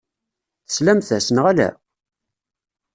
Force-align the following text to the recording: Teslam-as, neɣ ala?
Teslam-as, 0.67 1.27
neɣ 1.31 1.45
ala? 1.51 1.69